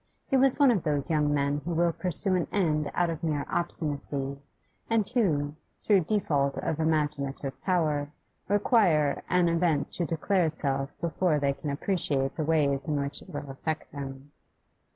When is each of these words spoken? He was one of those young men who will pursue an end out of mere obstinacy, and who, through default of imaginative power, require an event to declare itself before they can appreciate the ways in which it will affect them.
He 0.25 0.35
was 0.35 0.57
one 0.57 0.71
of 0.71 0.81
those 0.81 1.11
young 1.11 1.31
men 1.31 1.61
who 1.63 1.75
will 1.75 1.91
pursue 1.93 2.33
an 2.33 2.47
end 2.51 2.89
out 2.95 3.11
of 3.11 3.21
mere 3.23 3.45
obstinacy, 3.47 4.39
and 4.89 5.07
who, 5.09 5.53
through 5.83 6.05
default 6.05 6.57
of 6.57 6.79
imaginative 6.79 7.61
power, 7.61 8.09
require 8.47 9.21
an 9.29 9.47
event 9.47 9.91
to 9.91 10.05
declare 10.07 10.47
itself 10.47 10.89
before 11.01 11.37
they 11.37 11.53
can 11.53 11.69
appreciate 11.69 12.35
the 12.35 12.43
ways 12.43 12.87
in 12.87 12.99
which 12.99 13.21
it 13.21 13.29
will 13.29 13.47
affect 13.51 13.91
them. 13.91 14.31